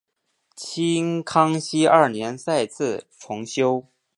[0.55, 3.85] 清康熙二年再次重修。